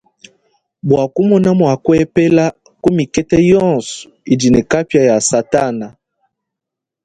Bua 0.87 1.05
kumona 1.13 1.49
mua 1.59 1.73
kuepela 1.83 2.45
ku 2.81 2.89
mikete 2.97 3.37
yonso 3.51 3.95
idi 4.33 4.47
ne 4.51 4.61
kapia 4.71 5.01
ya 5.09 5.17
satana. 5.29 5.87